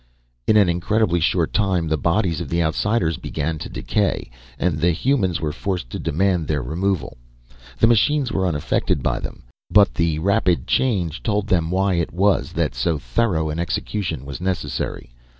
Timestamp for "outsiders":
2.63-3.17